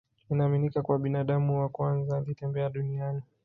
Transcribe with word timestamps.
Inaaminika 0.29 0.81
kuwa 0.81 0.99
binadamu 0.99 1.59
wa 1.59 1.69
kwanza 1.69 2.17
alitembea 2.17 2.69
duniani 2.69 3.21